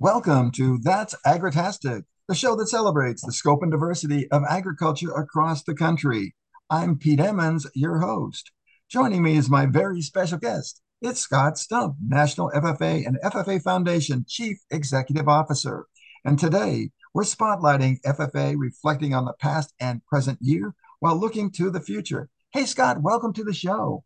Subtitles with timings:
[0.00, 5.64] Welcome to That's Agritastic, the show that celebrates the scope and diversity of agriculture across
[5.64, 6.36] the country.
[6.70, 8.52] I'm Pete Emmons, your host.
[8.88, 10.80] Joining me is my very special guest.
[11.02, 15.86] It's Scott Stump, National FFA and FFA Foundation Chief Executive Officer.
[16.24, 21.70] And today, we're spotlighting FFA reflecting on the past and present year while looking to
[21.70, 22.28] the future.
[22.52, 24.04] Hey, Scott, welcome to the show.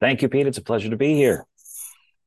[0.00, 0.46] Thank you, Pete.
[0.46, 1.46] It's a pleasure to be here.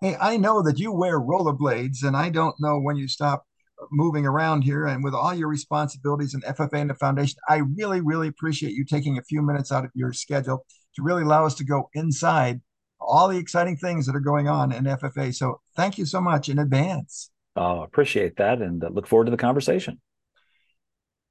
[0.01, 3.43] Hey, I know that you wear rollerblades, and I don't know when you stop
[3.91, 4.85] moving around here.
[4.85, 8.85] And with all your responsibilities in FFA and the foundation, I really, really appreciate you
[8.85, 10.65] taking a few minutes out of your schedule
[10.95, 12.61] to really allow us to go inside
[12.99, 15.33] all the exciting things that are going on in FFA.
[15.33, 17.31] So thank you so much in advance.
[17.55, 19.99] Oh, appreciate that and uh, look forward to the conversation.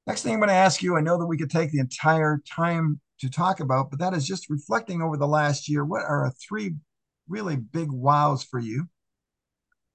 [0.05, 2.41] Next thing I'm going to ask you, I know that we could take the entire
[2.47, 5.85] time to talk about, but that is just reflecting over the last year.
[5.85, 6.73] What are three
[7.29, 8.87] really big wows for you.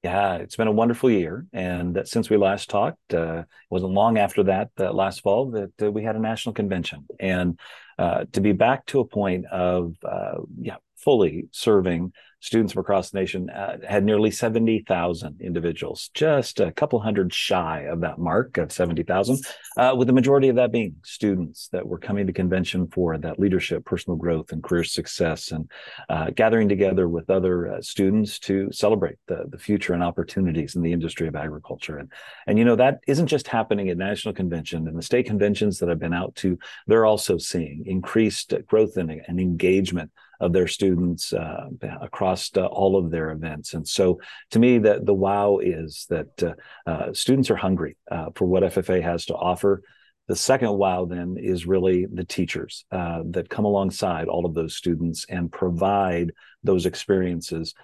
[0.02, 4.18] Yeah, it's been a wonderful year, and since we last talked, uh, it wasn't long
[4.18, 7.58] after that, uh, last fall, that uh, we had a national convention, and
[7.98, 12.12] uh, to be back to a point of uh, yeah, fully serving
[12.44, 17.86] students from across the nation uh, had nearly 70,000 individuals, just a couple hundred shy
[17.90, 19.38] of that mark of 70,000,
[19.78, 23.38] uh, with the majority of that being students that were coming to convention for that
[23.38, 25.70] leadership, personal growth, and career success, and
[26.10, 30.82] uh, gathering together with other uh, students to celebrate the, the future and opportunities in
[30.82, 31.96] the industry of agriculture.
[31.96, 32.12] And,
[32.46, 35.88] and, you know, that isn't just happening at national convention and the state conventions that
[35.88, 41.32] I've been out to, they're also seeing increased growth and, and engagement of their students
[41.32, 41.68] uh,
[42.00, 43.74] across uh, all of their events.
[43.74, 46.54] And so, to me, the the wow is that uh,
[46.90, 49.82] uh students are hungry uh, for what FFA has to offer.
[50.26, 54.74] The second wow then is really the teachers uh, that come alongside all of those
[54.74, 56.32] students and provide
[56.62, 57.74] those experiences.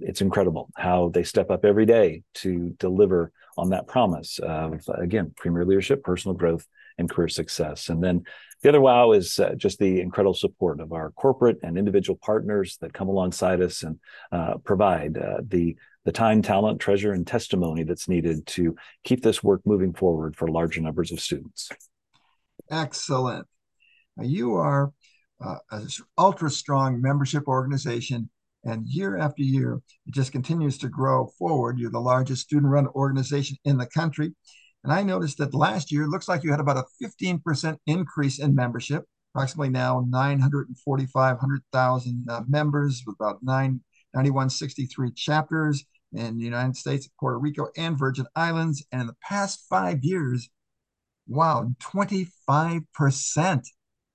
[0.00, 5.32] it's incredible how they step up every day to deliver on that promise of again
[5.36, 6.66] premier leadership, personal growth,
[6.98, 7.88] and career success.
[7.88, 8.24] And then
[8.62, 12.78] the other wow is uh, just the incredible support of our corporate and individual partners
[12.80, 13.98] that come alongside us and
[14.30, 18.74] uh, provide uh, the the time, talent, treasure, and testimony that's needed to
[19.04, 21.70] keep this work moving forward for larger numbers of students.
[22.68, 23.46] Excellent.
[24.20, 24.92] You are
[25.40, 25.86] uh, an
[26.18, 28.30] ultra strong membership organization,
[28.64, 31.78] and year after year, it just continues to grow forward.
[31.78, 34.34] You're the largest student run organization in the country.
[34.84, 38.38] And I noticed that last year, it looks like you had about a 15% increase
[38.38, 39.04] in membership,
[39.34, 43.80] approximately now 945,000 uh, members with about 9,
[44.14, 48.84] 9163 chapters in the United States, Puerto Rico, and Virgin Islands.
[48.90, 50.50] And in the past five years,
[51.26, 53.62] wow, 25%.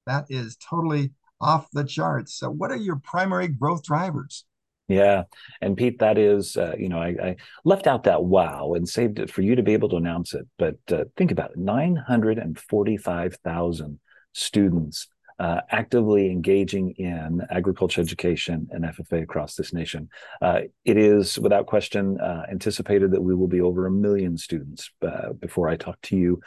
[0.05, 2.37] That is totally off the charts.
[2.37, 4.45] So, what are your primary growth drivers?
[4.87, 5.23] Yeah,
[5.59, 9.19] and Pete, that is, uh, you know, I, I, left out that wow and saved
[9.19, 10.47] it for you to be able to announce it.
[10.57, 13.99] But uh, think about it: nine hundred and forty-five thousand
[14.33, 15.07] students
[15.39, 20.09] uh, actively engaging in agriculture education and FFA across this nation.
[20.41, 24.89] Uh, it is, without question, uh, anticipated that we will be over a million students
[25.03, 26.41] uh, before I talk to you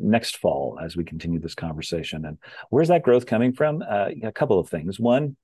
[0.00, 2.24] next fall as we continue this conversation.
[2.24, 2.38] And
[2.70, 3.82] where's that growth coming from?
[3.82, 4.98] a couple of things.
[4.98, 5.36] One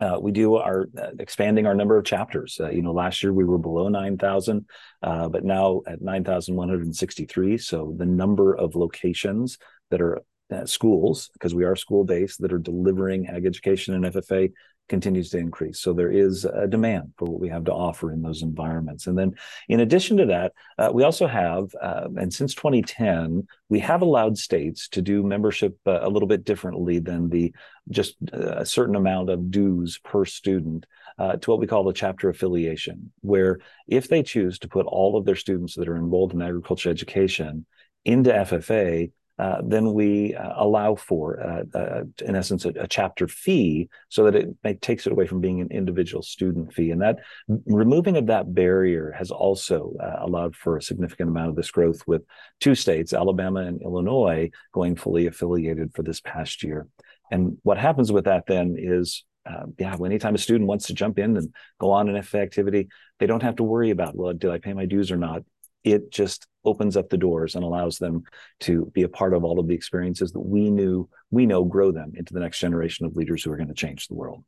[0.00, 2.58] uh, we do are uh, expanding our number of chapters.
[2.60, 4.66] Uh, you know, last year we were below 9,000,
[5.02, 7.58] uh, but now at 9,163.
[7.58, 9.58] So the number of locations
[9.90, 10.20] that are
[10.52, 14.52] uh, schools, because we are school based, that are delivering ag education and FFA
[14.88, 15.80] continues to increase.
[15.80, 19.06] So there is a demand for what we have to offer in those environments.
[19.06, 19.34] And then,
[19.68, 24.38] in addition to that, uh, we also have, uh, and since 2010, we have allowed
[24.38, 27.52] states to do membership uh, a little bit differently than the
[27.88, 30.86] just uh, a certain amount of dues per student.
[31.18, 33.58] Uh, to what we call the chapter affiliation, where
[33.88, 37.64] if they choose to put all of their students that are enrolled in agriculture education
[38.04, 43.28] into FFA, uh, then we uh, allow for, uh, uh in essence, a, a, chapter
[43.28, 46.90] fee so that it, takes it away from being an individual student fee.
[46.90, 47.18] And that
[47.66, 52.00] removing of that barrier has also uh, allowed for a significant amount of this growth
[52.06, 52.22] with
[52.60, 56.86] two states, Alabama and Illinois, going fully affiliated for this past year.
[57.30, 61.18] And what happens with that then is uh, yeah, anytime a student wants to jump
[61.18, 62.88] in and go on an FFA activity,
[63.20, 65.42] they don't have to worry about, well, did I pay my dues or not?
[65.86, 68.24] it just opens up the doors and allows them
[68.60, 71.90] to be a part of all of the experiences that we knew we know grow
[71.90, 74.44] them into the next generation of leaders who are going to change the world.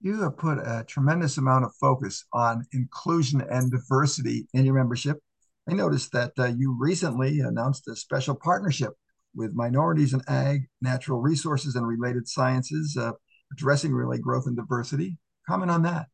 [0.00, 5.18] You have put a tremendous amount of focus on inclusion and diversity in your membership.
[5.68, 8.92] I noticed that uh, you recently announced a special partnership
[9.34, 13.12] with minorities in ag natural resources and related sciences uh,
[13.52, 15.18] addressing really growth and diversity.
[15.46, 16.06] Comment on that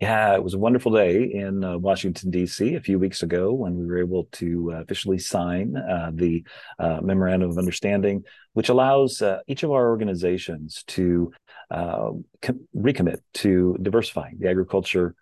[0.00, 2.74] Yeah, it was a wonderful day in uh, Washington, D.C.
[2.74, 6.44] a few weeks ago when we were able to uh, officially sign uh, the
[6.78, 8.22] uh, Memorandum of Understanding,
[8.52, 11.32] which allows uh, each of our organizations to
[11.70, 12.10] uh,
[12.42, 15.14] com- recommit to diversifying the agriculture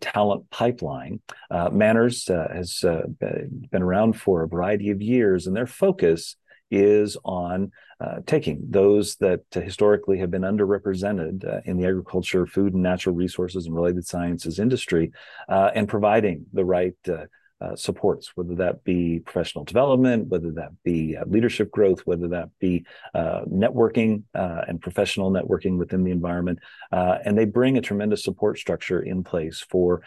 [0.00, 1.20] talent pipeline.
[1.52, 2.80] MANRRS has
[3.20, 6.36] been around for a variety of years, and their focus
[6.70, 12.74] is on uh, taking those that historically have been underrepresented uh, in the agriculture, food,
[12.74, 15.10] and natural resources and related sciences industry
[15.48, 17.24] uh, and providing the right uh,
[17.60, 22.48] uh, supports, whether that be professional development, whether that be uh, leadership growth, whether that
[22.60, 22.84] be
[23.16, 26.60] networking and professional networking within the environment.
[26.92, 30.02] and they bring a tremendous support structure in place for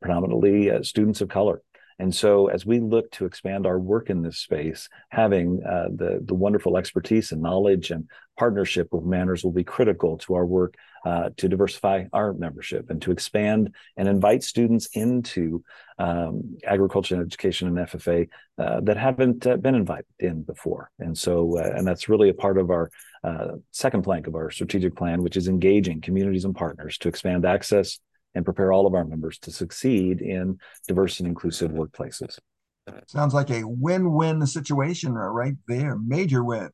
[0.00, 1.62] predominantly students of color
[1.98, 6.20] and so, as we look to expand our work in this space, having uh, the
[6.24, 8.08] the wonderful expertise and knowledge and
[8.38, 10.74] partnership with MANRRS will be critical to our work
[11.04, 15.62] uh, to diversify our membership and to expand and invite students into
[15.98, 18.28] um, agriculture and education and FFA
[18.58, 20.90] uh, that haven't uh, been invited in before.
[20.98, 22.90] And so, uh, and that's really a part of our
[23.22, 27.44] uh, second plank of our strategic plan, which is engaging communities and partners to expand
[27.44, 27.98] access
[28.34, 30.58] and prepare all of our members to succeed in
[30.88, 32.38] diverse and inclusive workplaces.
[33.06, 36.70] Sounds like a win win situation right there, major win.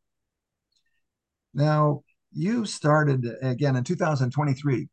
[1.53, 2.03] Now,
[2.33, 4.89] you started again in 2023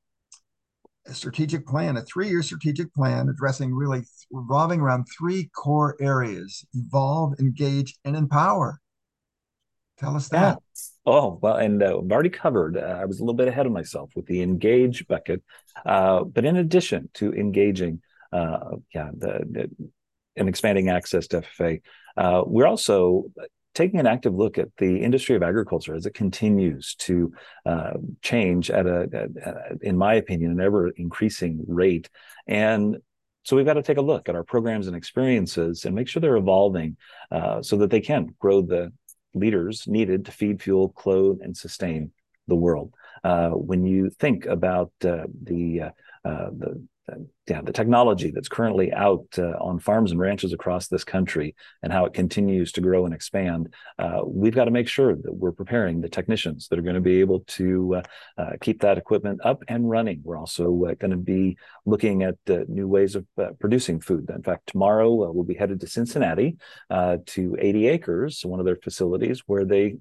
[1.07, 6.65] a strategic plan, a three year strategic plan addressing really revolving around three core areas
[6.73, 8.79] evolve, engage, and empower.
[9.97, 10.57] Tell us that.
[10.57, 10.81] Yeah.
[11.05, 13.71] Oh, well, and uh, I've already covered, uh, I was a little bit ahead of
[13.71, 15.43] myself with the engage bucket.
[15.85, 18.01] Uh, but in addition to engaging,
[18.33, 19.91] uh, yeah, the, the,
[20.35, 21.81] and expanding access to FFA,
[22.17, 23.25] uh, we're also
[23.75, 27.33] taking an active look at the industry of agriculture as it continues to
[27.65, 32.09] uh, change at a, a, in my opinion, an ever increasing rate.
[32.47, 32.97] And
[33.43, 36.19] so we've got to take a look at our programs and experiences and make sure
[36.19, 36.97] they're evolving
[37.31, 38.91] uh, so that they can grow the
[39.35, 42.11] leaders needed to feed, fuel, clothe, and sustain
[42.47, 42.93] the world.
[43.23, 45.89] Uh, when you think about uh, the uh,
[46.27, 46.87] uh the
[47.47, 51.93] yeah, the technology that's currently out uh, on farms and ranches across this country and
[51.93, 55.51] how it continues to grow and expand, uh, we've got to make sure that we're
[55.51, 58.01] preparing the technicians that are going to be able to uh,
[58.39, 60.21] uh keep that equipment up and running.
[60.23, 61.55] We're also uh, going to be
[61.85, 63.25] looking at uh, new ways of
[63.59, 64.27] producing food.
[64.29, 66.57] In fact, tomorrow we'll be headed to Cincinnati
[66.89, 69.97] to 80 Acres, one of their facilities, where they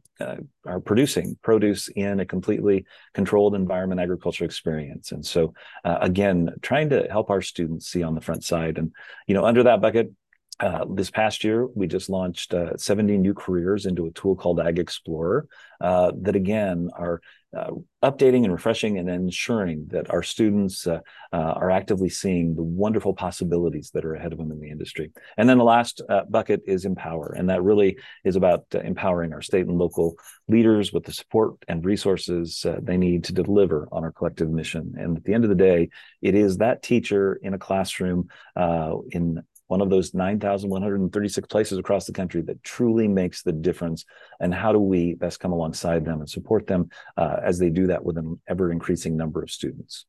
[0.67, 5.13] are producing produce in a completely controlled environment agriculture experience.
[5.13, 5.53] And so,
[5.85, 8.79] again, trying to help students see on the front side.
[8.79, 8.93] And,
[9.27, 10.13] you know, under that bucket,
[10.61, 14.61] uh, this past year, we just launched uh, 70 new careers into a tool called
[14.61, 15.49] Ag Explorer
[15.81, 17.21] uh, that, again, are
[17.57, 17.71] uh,
[18.03, 20.99] updating and refreshing and ensuring that our students uh,
[21.33, 25.11] uh, are actively seeing the wonderful possibilities that are ahead of them in the industry.
[25.37, 27.35] And then the last bucket is Empower.
[27.37, 30.17] And that really is about empowering our state and local
[30.49, 34.95] leaders with the support and resources they need to deliver on our collective mission.
[34.99, 35.91] And at the end of the day,
[36.23, 42.13] it is that teacher in a classroom in one of those 9,136 places across the
[42.13, 44.05] country that truly makes the difference?
[44.41, 47.87] And how do we best come alongside them and support them uh, as they do
[47.89, 50.07] that with an ever increasing number of students?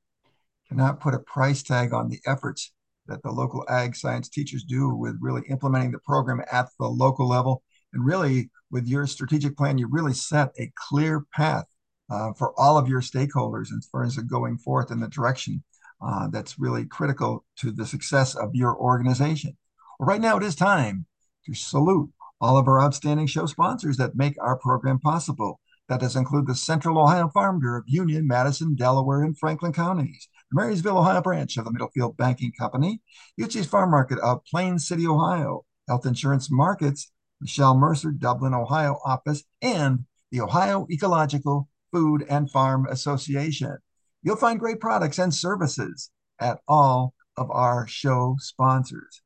[0.69, 2.73] Cannot put a price tag on the efforts
[3.07, 7.27] that the local ag science teachers do with really implementing the program at the local
[7.27, 7.61] level.
[7.93, 11.65] And really, with your strategic plan, you really set a clear path
[12.09, 15.63] uh, for all of your stakeholders as far as going forth in the direction
[16.01, 19.57] uh, that's really critical to the success of your organization.
[19.99, 21.05] Right now, it is time
[21.45, 22.11] to salute
[22.41, 25.59] all of our outstanding show sponsors that make our program possible.
[25.87, 30.27] That does include the Central Ohio Farm Bureau of Union, Madison, Delaware, and Franklin counties,
[30.49, 33.01] the Marysville, Ohio branch of the Middlefield Banking Company,
[33.39, 39.43] Yutzy's Farm Market of Plain City, Ohio, Health Insurance Markets, Michelle Mercer, Dublin, Ohio office,
[39.61, 43.77] and the Ohio Ecological Food and Farm Association.
[44.25, 46.09] You'll find great products and services
[46.41, 49.21] at all of our show sponsors.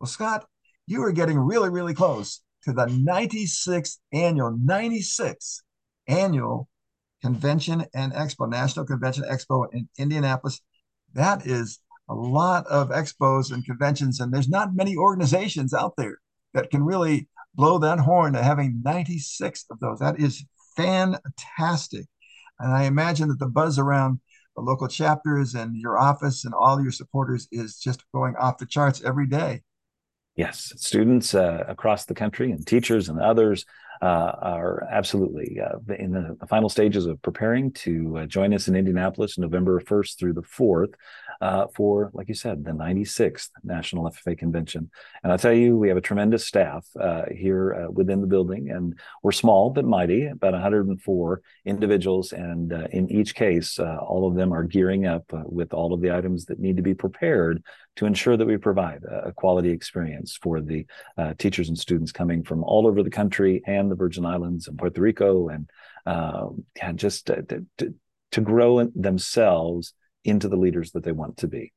[0.00, 0.44] Well, Scott,
[0.88, 5.60] you are getting really, really close to the 96th annual, 96th
[6.08, 6.68] annual
[7.22, 10.60] convention and expo, National Convention Expo in Indianapolis.
[11.14, 11.78] That is
[12.08, 16.18] a lot of expos and conventions, and there's not many organizations out there
[16.54, 20.00] that can really blow that horn to having 96 of those.
[20.00, 20.44] That is
[20.76, 22.06] fantastic.
[22.58, 24.18] And I imagine that the buzz around
[24.56, 28.66] the local chapters and your office and all your supporters is just going off the
[28.66, 29.62] charts every day.
[30.36, 33.64] Yes, students uh, across the country and teachers and others
[34.00, 38.66] uh, are absolutely uh, in the, the, final stages of preparing to uh, join us
[38.66, 40.94] in Indianapolis November 1st through the 4th.
[41.40, 44.90] Uh, for, like you said, the 96th National FFA Convention.
[45.22, 48.70] And I'll tell you, we have a tremendous staff uh, here uh, within the building,
[48.70, 52.32] and we're small but mighty, about 104 individuals.
[52.32, 55.94] And uh, in each case, uh, all of them are gearing up uh, with all
[55.94, 57.62] of the items that need to be prepared
[57.96, 60.86] to ensure that we provide a quality experience for the
[61.38, 65.00] teachers and students coming from all over the country and the Virgin Islands and Puerto
[65.00, 65.68] Rico and
[66.06, 67.66] yeah, just to,
[68.32, 69.92] to grow themselves
[70.24, 71.72] into the leaders that they want to be.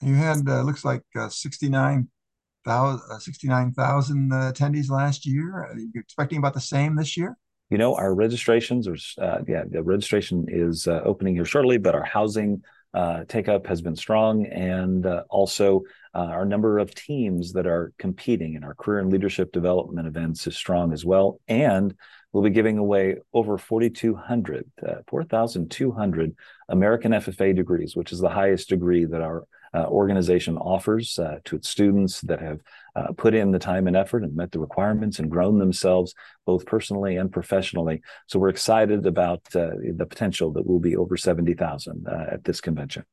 [0.00, 5.54] You had uh, looks like uh, 69,000 uh, 69, uh, attendees last year.
[5.54, 7.36] Are you expecting about the same this year?
[7.70, 11.94] You know, our registrations are uh, yeah, the registration is uh, opening here shortly, but
[11.94, 15.82] our housing uh, take up has been strong, and uh, also
[16.14, 20.46] uh, our number of teams that are competing in our career and leadership development events
[20.46, 21.40] is strong as well.
[21.48, 21.94] And
[22.32, 26.36] we'll be giving away over 4,200, uh, 4,200
[26.68, 29.44] American FFA degrees, which is the highest degree that our
[29.74, 32.60] uh, organization offers uh, to its students that have
[32.94, 36.14] uh, put in the time and effort and met the requirements and grown themselves
[36.46, 38.00] both personally and professionally.
[38.28, 42.60] So we're excited about uh, the potential that will be over 70,000 uh, at this
[42.60, 43.04] convention.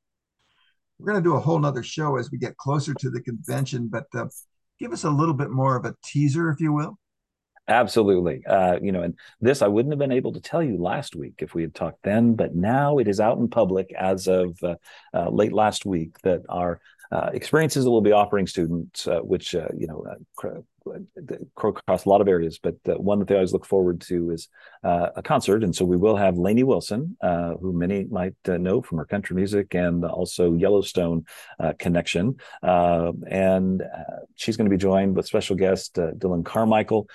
[1.01, 3.89] We're going to do a whole nother show as we get closer to the convention,
[3.91, 4.05] but
[4.79, 6.97] give us a little bit more of a teaser, if you will.
[7.67, 8.45] Absolutely.
[8.45, 11.35] Uh, you know, and this I wouldn't have been able to tell you last week
[11.39, 14.75] if we had talked then, but now it is out in public as of uh,
[15.13, 16.81] uh, late last week that our
[17.11, 20.05] uh, experiences that we'll be offering students, uh, which, uh, you know,
[21.57, 24.47] across a lot of areas, but one that they always look forward to is
[24.83, 25.63] uh, a concert.
[25.63, 29.05] And so we will have Lainey Wilson, uh, who many might uh, know from her
[29.05, 31.25] country music and also Yellowstone
[31.59, 32.37] uh, connection.
[32.63, 37.07] Uh, and uh, she's going to be joined with special guest Dylan Carmichael.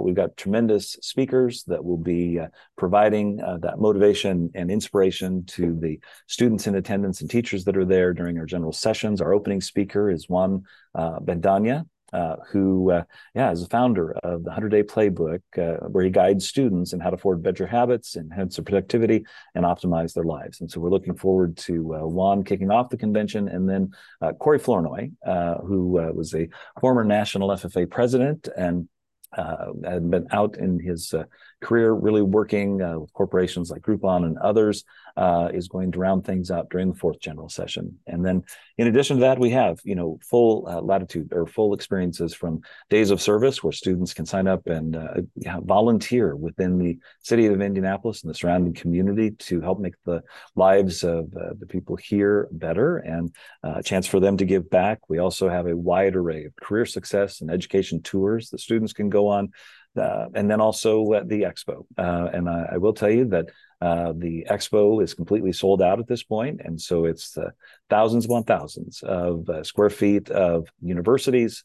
[0.00, 2.40] we've got tremendous speakers that will be
[2.76, 8.12] providing that motivation and inspiration to the students in attendance and teachers that are there
[8.12, 9.20] during our general sessions.
[9.20, 10.64] Our opening speaker is Juan
[10.96, 16.04] Bendanya, uh, who, uh, yeah, is a founder of the 100 Day Playbook, uh, where
[16.04, 19.24] he guides students in how to form better habits, enhance their productivity,
[19.54, 20.60] and optimize their lives.
[20.60, 24.32] And so we're looking forward to uh, Juan kicking off the convention, and then uh,
[24.32, 26.48] Corey Flournoy, uh, who was a
[26.80, 28.88] former national FFA president and
[29.36, 31.14] uh, had been out in his
[31.60, 34.84] career, really working uh, with corporations like Groupon and others,
[35.16, 37.98] uh, is going to round things out during the fourth general session.
[38.06, 38.44] And then,
[38.76, 42.60] in addition to that, we have you know full uh, latitude or full experiences from
[42.88, 47.60] days of service where students can sign up and uh, volunteer within the city of
[47.60, 50.22] Indianapolis and the surrounding community to help make the
[50.54, 54.98] lives of the people here better and a chance for them to give back.
[55.08, 59.08] We also have a wide array of career success and education tours that students can
[59.08, 59.52] go on
[59.96, 61.84] uh, and then also uh, the expo.
[61.96, 63.46] Uh, and I, I, will tell you that
[63.80, 67.50] uh, the expo is completely sold out at this point, and so it's uh,
[67.90, 71.64] thousands upon thousands of uh, square feet of universities,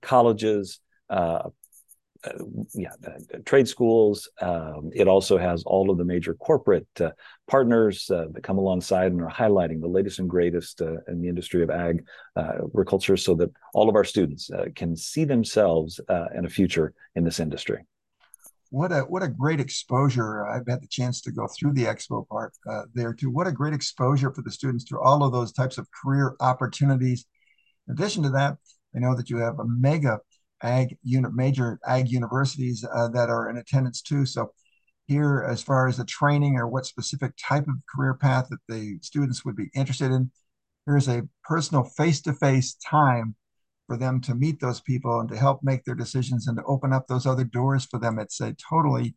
[0.00, 1.50] colleges, uh,
[2.74, 4.28] yeah, uh, trade schools.
[4.40, 7.10] Um, it also has all of the major corporate uh,
[7.48, 11.28] partners uh, that come alongside and are highlighting the latest and greatest uh, in the
[11.28, 12.04] industry of ag
[12.36, 16.00] uh, agriculture so that all of our students can see themselves
[16.34, 17.84] in a future in this industry.
[18.70, 20.46] What a what a great exposure!
[20.46, 22.54] I've had the chance to go through the expo part
[22.94, 23.30] there too.
[23.30, 27.26] What a great exposure for the students to all of those types of career opportunities.
[27.86, 28.56] In addition to that,
[28.94, 30.20] I know that you have a mega
[30.62, 34.24] ag unit major ag universities uh, that are in attendance too.
[34.26, 34.52] So
[35.06, 38.98] here, as far as the training or what specific type of career path that the
[39.02, 40.30] students would be interested in,
[40.86, 43.34] here's a personal face-to-face time
[43.88, 46.92] for them to meet those people and to help make their decisions and to open
[46.92, 48.18] up those other doors for them.
[48.18, 49.16] It's a totally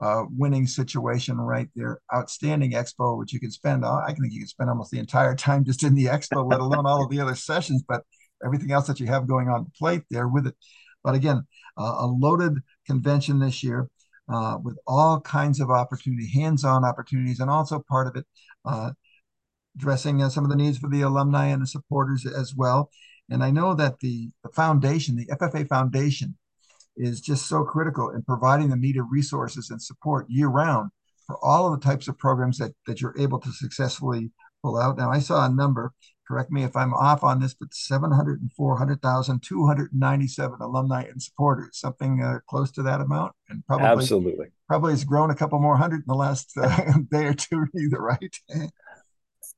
[0.00, 2.00] uh, winning situation right there.
[2.14, 5.64] Outstanding expo, which you can spend, I think you can spend almost the entire time
[5.64, 8.02] just in the expo, let alone all of the other sessions, but
[8.44, 10.54] everything else that you have going on the plate there with it.
[11.02, 11.46] But again,
[11.78, 13.88] uh, a loaded convention this year
[14.32, 18.26] uh, with all kinds of opportunity, hands-on opportunities, and also part of it
[18.64, 18.92] uh,
[19.76, 22.90] addressing uh, some of the needs for the alumni and the supporters as well.
[23.30, 26.36] And I know that the, the foundation, the FFA Foundation,
[26.96, 30.90] is just so critical in providing the needed resources and support year round
[31.26, 34.30] for all of the types of programs that, that you're able to successfully
[34.62, 34.98] pull out.
[34.98, 35.92] Now, I saw a number
[36.26, 42.70] correct me if I'm off on this, but 704,297 alumni and supporters, something uh, close
[42.72, 43.32] to that amount.
[43.48, 47.26] And probably, absolutely, probably has grown a couple more hundred in the last uh, day
[47.26, 48.34] or two, either, right?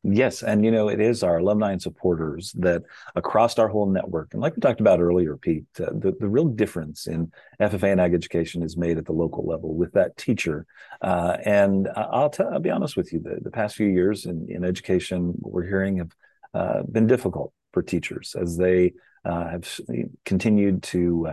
[0.07, 2.83] Yes, and you know it is our alumni and supporters that
[3.15, 6.45] across our whole network, and like we talked about earlier, Pete, uh, the the real
[6.45, 10.67] difference in FFA and ag education is made at the local level with that teacher.
[11.01, 14.47] Uh, and I'll tell, I'll be honest with you, the, the past few years in,
[14.51, 16.15] in education, we're hearing of
[16.55, 18.93] uh, been difficult for teachers as they
[19.25, 19.81] uh, have
[20.25, 21.29] continued to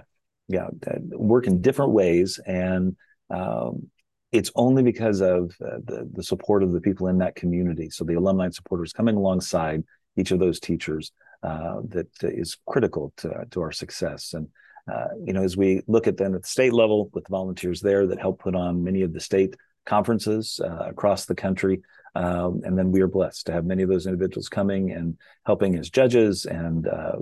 [0.47, 0.67] yeah,
[1.11, 2.39] work in different ways.
[2.45, 2.95] And
[3.29, 3.87] um,
[4.31, 7.89] it's only because of uh, the, the support of the people in that community.
[7.89, 9.83] So the alumni supporters coming alongside
[10.17, 11.11] each of those teachers
[11.43, 14.33] uh, that is critical to, to our success.
[14.33, 14.47] And,
[14.91, 17.81] uh, you know, as we look at them at the state level with the volunteers
[17.81, 21.81] there that help put on many of the state conferences uh, across the country,
[22.15, 25.75] um, and then we are blessed to have many of those individuals coming and helping
[25.77, 27.13] as judges and uh,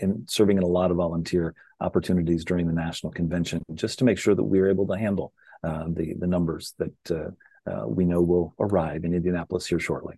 [0.00, 4.18] in serving in a lot of volunteer opportunities during the national convention, just to make
[4.18, 5.32] sure that we are able to handle
[5.64, 10.16] uh, the the numbers that uh, uh, we know will arrive in Indianapolis here shortly.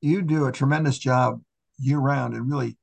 [0.00, 1.40] You do a tremendous job
[1.78, 2.76] year round and really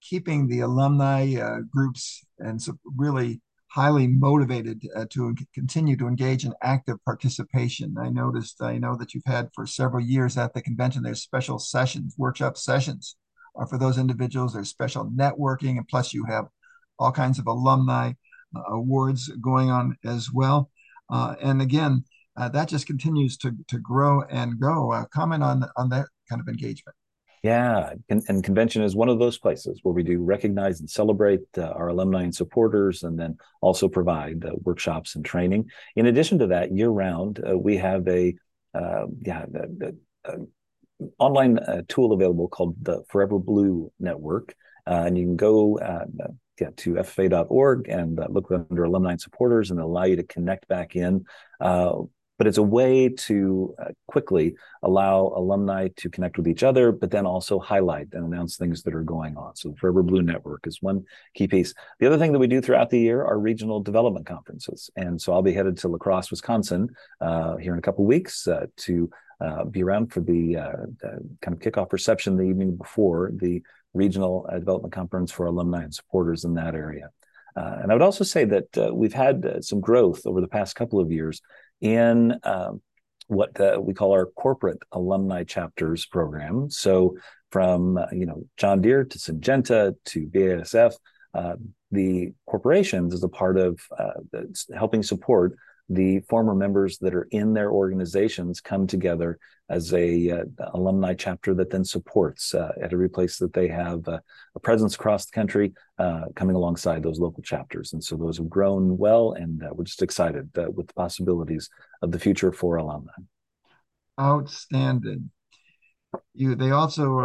[0.00, 2.60] keeping the alumni uh, groups and
[2.96, 3.40] really
[3.70, 7.94] highly motivated uh, to continue to engage in active participation.
[7.98, 11.58] I noticed, I know that you've had for several years at the convention, there's special
[11.58, 13.16] sessions, workshop sessions
[13.58, 14.54] uh, for those individuals.
[14.54, 16.46] There's special networking, and plus you have
[16.98, 18.12] all kinds of alumni
[18.56, 20.70] uh, awards going on as well.
[21.08, 22.04] Uh, and again,
[22.36, 24.92] uh, that just continues to, to grow and go.
[24.92, 26.96] Uh, comment on, on that kind of engagement.
[27.42, 31.40] Yeah, and, and, convention is one of those places where we do recognize and celebrate
[31.56, 35.70] uh, our alumni and supporters, and then also provide uh, workshops and training.
[35.96, 38.34] In addition to that, year round, uh, we have a
[38.74, 40.36] uh, yeah a, a, a
[41.18, 44.54] online uh, tool available called the Forever Blue Network,
[44.86, 45.78] uh, and you can go.
[46.58, 50.94] Get to ffa.org and look under alumni and supporters, and allow you to connect back
[50.94, 51.24] in
[52.40, 57.10] but it's a way to uh, quickly allow alumni to connect with each other, but
[57.10, 59.54] then also highlight and announce things that are going on.
[59.56, 61.04] So the Forever Blue Network is one
[61.34, 61.74] key piece.
[61.98, 64.88] The other thing that we do throughout the year are regional development conferences.
[64.96, 66.88] And so I'll be headed to La Crosse, Wisconsin
[67.20, 69.10] uh, here in a couple weeks uh, to
[69.42, 73.62] uh, be around for the, uh, the, kind of kickoff reception the evening before the
[73.92, 77.10] regional development conference for alumni and supporters in that area.
[77.56, 80.48] Uh, and I would also say that uh, we've had uh, some growth over the
[80.48, 81.42] past couple of years
[81.80, 82.80] in um,
[83.28, 86.68] what we call our corporate alumni chapters program.
[86.70, 87.16] So
[87.50, 90.94] from uh, you know John Deere to Syngenta to BASF,
[91.34, 91.54] uh,
[91.90, 94.40] the corporations as a part of uh,
[94.76, 95.56] helping support
[95.90, 101.52] the former members that are in their organizations come together as a uh, alumni chapter
[101.52, 104.20] that then supports uh, at every place that they have uh,
[104.54, 107.92] a presence across the country uh, coming alongside those local chapters.
[107.92, 111.68] And so those have grown well and uh, we're just excited uh, with the possibilities
[112.02, 113.12] of the future for alumni.
[114.18, 115.30] Outstanding
[116.34, 117.18] you they also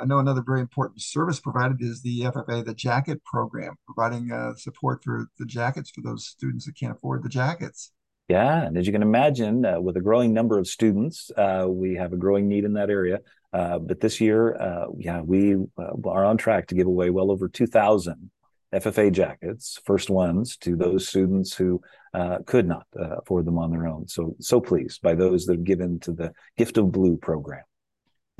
[0.00, 5.02] i know another very important service provided is the ffa the jacket program providing support
[5.02, 7.92] for the jackets for those students that can't afford the jackets
[8.28, 11.96] yeah, and as you can imagine, uh, with a growing number of students, uh, we
[11.96, 13.18] have a growing need in that area.
[13.52, 17.30] Uh, but this year, uh, yeah, we uh, are on track to give away well
[17.30, 18.30] over 2,000
[18.72, 21.82] FFA jackets, first ones to those students who
[22.14, 24.08] uh, could not afford them on their own.
[24.08, 27.64] So, so pleased by those that have given to the Gift of Blue program.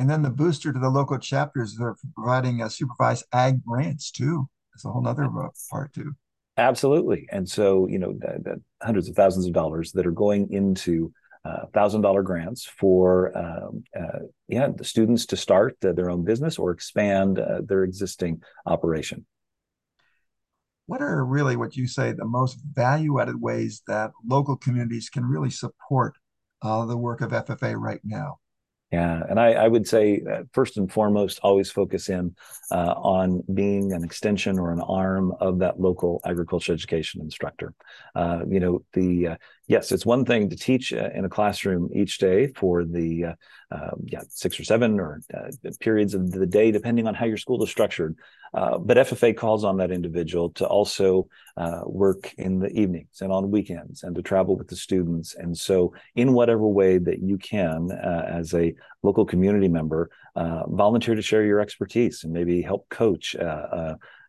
[0.02, 4.48] And then the booster to the local chapters, they're providing a supervised ag grants too.
[4.74, 5.30] That's a whole other
[5.70, 6.16] part too.
[6.56, 7.28] Absolutely.
[7.30, 11.12] And so, you know, the, the hundreds of thousands of dollars that are going into
[11.44, 16.24] uh, thousand dollar grants for um, uh, yeah the students to start uh, their own
[16.24, 19.24] business or expand uh, their existing operation.
[20.86, 25.24] What are really what you say the most value added ways that local communities can
[25.24, 26.16] really support
[26.60, 28.38] uh, the work of FFA right now?
[28.92, 32.36] Yeah, and I, I would say first and foremost, always focus in
[32.70, 37.72] uh, on being an extension or an arm of that local agriculture education instructor.
[38.14, 41.90] Uh, you know, the uh, yes, it's one thing to teach uh, in a classroom
[41.94, 43.34] each day for the uh,
[43.70, 45.20] uh, yeah six or seven or
[45.80, 48.16] periods of the day, depending on how your school is structured.
[48.52, 51.28] but FFA calls on that individual to also
[51.86, 55.34] work in the evenings and on weekends and to travel with the students.
[55.34, 61.22] And so, in whatever way that you can, as a local community member, volunteer to
[61.22, 63.36] share your expertise and maybe help coach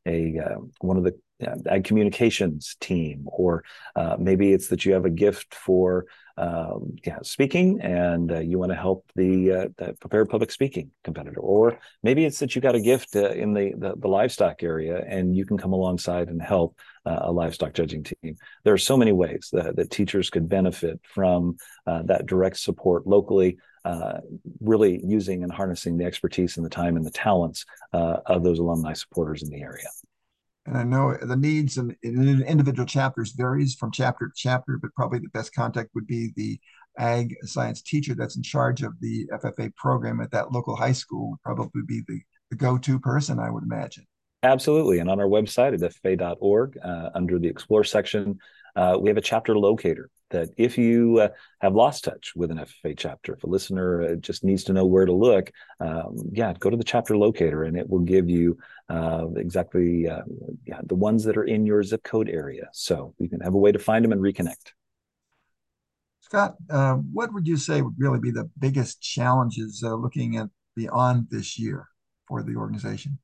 [0.06, 1.16] a uh, one of the
[1.46, 3.64] uh, ag communications team, or
[3.96, 8.58] uh, maybe it's that you have a gift for um, yeah, speaking and uh, you
[8.58, 12.62] want to help the, uh, the, prepared public speaking competitor, or maybe it's that you
[12.62, 16.30] got a gift uh, in the, the, the livestock area and you can come alongside
[16.30, 16.76] and help
[17.06, 18.36] uh, a livestock judging team.
[18.64, 23.58] There are so many ways that, that teachers could benefit from that direct support locally.
[23.86, 24.22] Uh,
[24.62, 28.60] really using and harnessing the expertise and the time and the talents uh, of those
[28.60, 29.90] alumni supporters in the area.
[30.66, 34.94] And I know the needs in, in individual chapters varies from chapter to chapter, but
[34.96, 36.60] probably the best contact would be the
[36.98, 41.32] ag science teacher that's in charge of the FFA program at that local high school
[41.32, 44.06] would probably be the, the go-to person, I would imagine.
[44.44, 45.00] Absolutely.
[45.00, 48.40] And on our website at ffa.org, uh, under the Explore section,
[48.76, 51.30] uh, we have a chapter locator that if you uh,
[51.62, 54.86] have lost touch with an FFA chapter, if a listener uh, just needs to know
[54.86, 58.58] where to look, um, yeah, go to the chapter locator and it will give you
[58.90, 60.24] uh, exactly uh,
[60.66, 62.68] yeah, the ones that are in your zip code area.
[62.74, 64.74] So you can have a way to find them and reconnect.
[66.20, 71.28] Scott, uh, what would you say would really be the biggest challenges looking at beyond
[71.30, 71.88] this year
[72.28, 73.20] for the organization?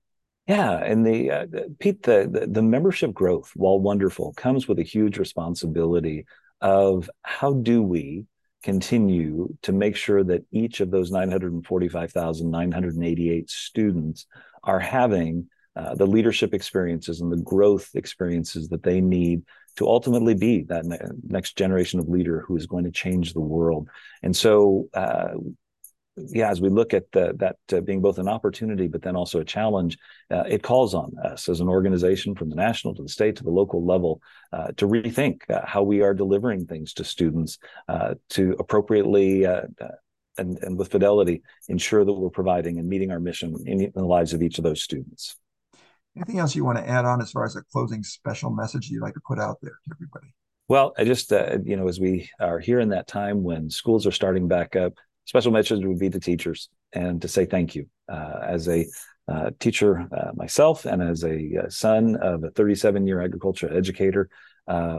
[0.49, 1.45] Yeah, and the, uh,
[1.77, 6.25] Pete, the, the, the membership growth, while wonderful, comes with a huge responsibility
[6.61, 8.25] of how do we
[8.63, 14.25] continue to make sure that each of those 945,988 students
[14.63, 19.41] are having uh, the leadership experiences and the growth experiences that they need
[19.77, 23.39] to ultimately be that ne- next generation of leader who is going to change the
[23.39, 23.87] world.
[24.21, 25.35] And so uh,
[26.27, 29.39] yeah, as we look at the, that uh, being both an opportunity, but then also
[29.39, 29.97] a challenge,
[30.31, 33.43] uh, it calls on us as an organization from the national to the state to
[33.43, 34.21] the local level
[34.53, 39.61] uh, to rethink uh, how we are delivering things to students uh, to appropriately uh,
[40.37, 44.05] and, and with fidelity ensure that we're providing and meeting our mission in, in the
[44.05, 45.35] lives of each of those students.
[46.15, 49.01] Anything else you want to add on as far as a closing special message you'd
[49.01, 50.33] like to put out there to everybody?
[50.67, 54.11] Well, I just, you know, as we are here in that time when schools are
[54.11, 54.93] starting back up,
[55.29, 57.85] special message would be the teachers and to say thank you.
[58.11, 58.83] Uh, as a
[59.27, 64.27] uh, teacher uh, myself and as a uh, son of a 37 year agriculture educator,
[64.67, 64.97] uh,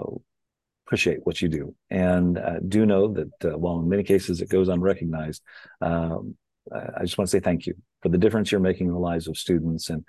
[0.86, 1.74] appreciate what you do.
[1.90, 5.42] And uh, do know that while in many cases it goes unrecognized,
[5.80, 6.36] um,
[6.72, 9.26] I just want to say thank you for the difference you're making in the lives
[9.26, 9.90] of students.
[9.90, 10.04] And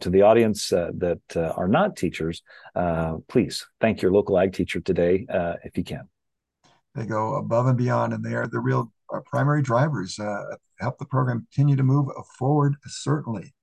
[0.00, 2.42] to the audience that are not teachers,
[3.28, 5.26] please thank your local ag teacher today
[5.62, 6.08] if you can.
[6.94, 10.98] They go above and beyond, and they are the real our primary drivers uh, help
[10.98, 13.54] the program continue to move forward, certainly.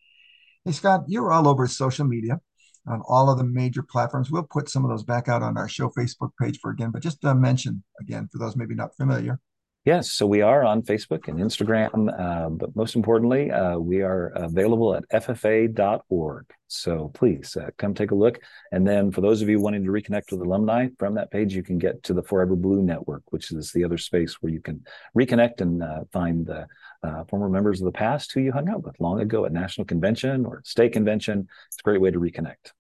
[0.65, 2.39] Hey, Scott, you're all over social media
[2.87, 4.31] on all of the major platforms.
[4.31, 7.01] We'll put some of those back out on our show Facebook page for again, but
[7.01, 9.39] just to mention again, for those maybe not familiar,
[9.87, 14.33] Yes, so we are on Facebook and Instagram, uh, but most importantly, uh, we are
[14.35, 16.45] available at ffa.org.
[16.67, 18.37] So please uh, come take a look.
[18.73, 21.63] And then for those of you wanting to reconnect with alumni from that page, you
[21.63, 24.85] can get to the Forever Blue Network, which is the other space where you can
[25.17, 26.67] reconnect and uh, find the
[27.01, 29.85] uh, former members of the past who you hung out with long ago at National
[29.85, 31.47] Convention or State Convention.
[31.67, 32.73] It's a great way to reconnect.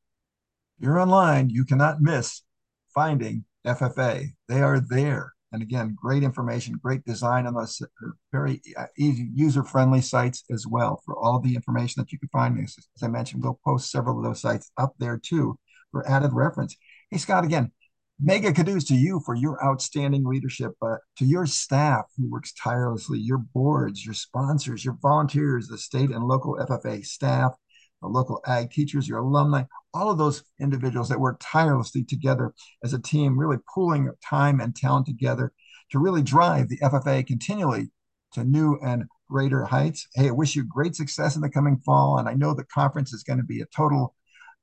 [0.77, 1.51] You're online.
[1.51, 2.41] You cannot miss
[2.93, 4.33] finding FFA.
[4.49, 9.29] They are there and again, great information, great design on those uh, very uh, easy,
[9.33, 12.59] user-friendly sites as well for all the information that you can find.
[12.61, 15.57] As, as I mentioned, we'll post several of those sites up there too
[15.91, 16.75] for added reference.
[17.09, 17.71] Hey, Scott, again,
[18.19, 23.19] mega kudos to you for your outstanding leadership, uh, to your staff who works tirelessly,
[23.19, 27.53] your boards, your sponsors, your volunteers, the state and local FFA staff,
[28.01, 32.93] the local ag teachers, your alumni, all of those individuals that work tirelessly together as
[32.93, 35.51] a team, really pooling time and talent together
[35.91, 37.89] to really drive the FFA continually
[38.33, 40.07] to new and greater heights.
[40.13, 42.17] Hey, I wish you great success in the coming fall.
[42.17, 44.15] And I know the conference is going to be a total,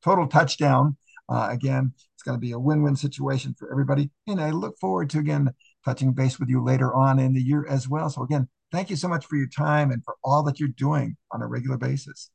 [0.02, 0.96] total touchdown.
[1.28, 4.10] Uh, again, it's going to be a win-win situation for everybody.
[4.26, 5.50] And I look forward to again
[5.84, 8.08] touching base with you later on in the year as well.
[8.10, 11.16] So again, thank you so much for your time and for all that you're doing
[11.32, 12.30] on a regular basis.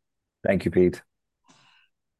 [0.45, 1.01] Thank you, Pete.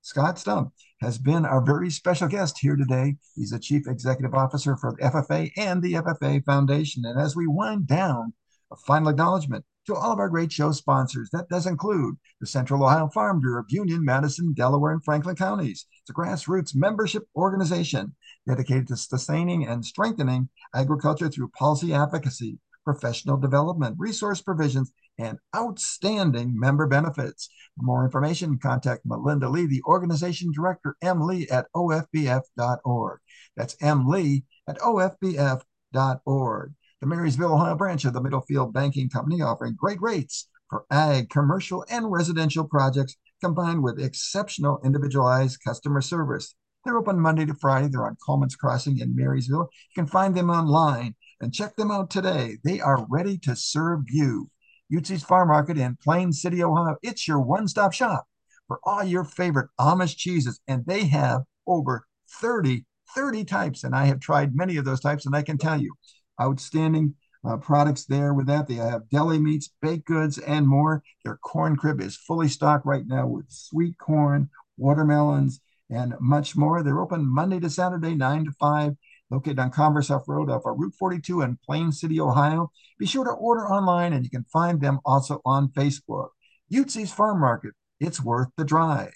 [0.01, 3.15] Scott Stump has been our very special guest here today.
[3.35, 7.05] He's the Chief Executive Officer for the FFA and the FFA Foundation.
[7.05, 8.33] And as we wind down,
[8.71, 11.29] a final acknowledgement to all of our great show sponsors.
[11.31, 15.85] That does include the Central Ohio Farm Bureau of Union, Madison, Delaware, and Franklin counties.
[16.01, 18.15] It's a grassroots membership organization
[18.47, 26.57] dedicated to sustaining and strengthening agriculture through policy advocacy, professional development, resource provisions, and outstanding
[26.57, 27.49] member benefits.
[27.77, 31.21] For more information, contact Melinda Lee, the organization director, M.
[31.21, 33.19] Lee at ofbf.org.
[33.55, 34.07] That's M.
[34.07, 36.73] Lee at ofbf.org.
[37.01, 41.85] The Marysville, Ohio branch of the Middlefield Banking Company offering great rates for ag, commercial,
[41.89, 46.55] and residential projects combined with exceptional individualized customer service.
[46.85, 47.89] They're open Monday to Friday.
[47.89, 49.69] They're on Coleman's Crossing in Marysville.
[49.71, 52.57] You can find them online and check them out today.
[52.63, 54.49] They are ready to serve you.
[54.91, 56.95] Yutzy's Farm Market in Plain City, Ohio.
[57.01, 58.25] It's your one-stop shop
[58.67, 62.05] for all your favorite Amish cheeses, and they have over
[62.41, 65.81] 30, 30 types, and I have tried many of those types, and I can tell
[65.81, 65.93] you,
[66.41, 67.15] outstanding
[67.47, 68.67] uh, products there with that.
[68.67, 71.03] They have deli meats, baked goods, and more.
[71.23, 76.83] Their corn crib is fully stocked right now with sweet corn, watermelons, and much more.
[76.83, 78.95] They're open Monday to Saturday, 9 to 5,
[79.29, 82.71] located on Commerce Off Road off of Route 42 in Plain City, Ohio.
[82.97, 86.29] Be sure to order online and you can find them also on Facebook.
[86.71, 89.13] Yutzy's Farm Market, it's worth the drive.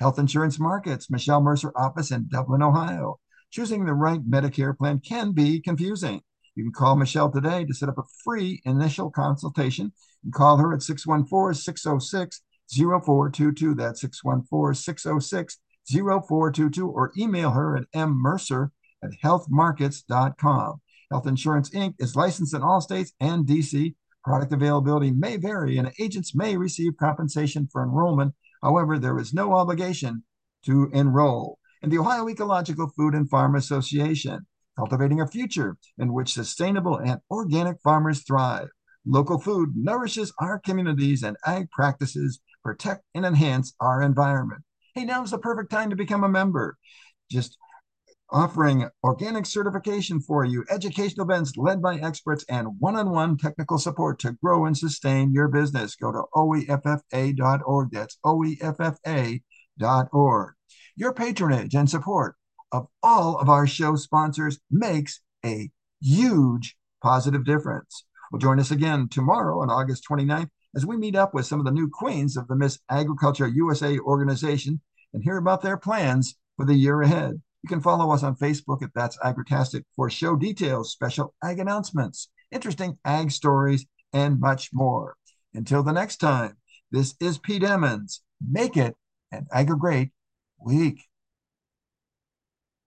[0.00, 3.18] Health Insurance Markets, Michelle Mercer office in Dublin, Ohio.
[3.50, 6.20] Choosing the right Medicare plan can be confusing.
[6.54, 9.92] You can call Michelle today to set up a free initial consultation
[10.24, 13.74] and call her at 614 606 0422.
[13.74, 18.70] That's 614 606 0422 or email her at mmercer
[19.02, 20.80] at healthmarkets.com.
[21.10, 21.94] Health Insurance Inc.
[21.98, 23.94] is licensed in all states and DC.
[24.24, 28.34] Product availability may vary and agents may receive compensation for enrollment.
[28.62, 30.24] However, there is no obligation
[30.64, 31.58] to enroll.
[31.82, 37.20] And the Ohio Ecological Food and Farm Association, cultivating a future in which sustainable and
[37.30, 38.68] organic farmers thrive.
[39.06, 44.62] Local food nourishes our communities and ag practices protect and enhance our environment.
[44.94, 46.76] Hey, now's the perfect time to become a member.
[47.30, 47.56] Just
[48.30, 53.78] offering organic certification for you, educational events led by experts, and one on one technical
[53.78, 55.96] support to grow and sustain your business.
[55.96, 57.90] Go to oeffa.org.
[57.92, 59.40] That's oeffa.org.
[60.96, 62.36] Your patronage and support
[62.72, 68.04] of all of our show sponsors makes a huge positive difference.
[68.30, 71.64] Well, join us again tomorrow on August 29th as we meet up with some of
[71.64, 74.80] the new queens of the Miss Agriculture USA organization
[75.14, 77.40] and hear about their plans for the year ahead.
[77.66, 82.28] You can follow us on Facebook at That's Agritastic for show details, special ag announcements,
[82.52, 85.16] interesting ag stories, and much more.
[85.52, 86.58] Until the next time,
[86.92, 88.22] this is Pete Emmons.
[88.40, 88.94] Make it
[89.32, 90.10] an Agri Great
[90.64, 91.02] week.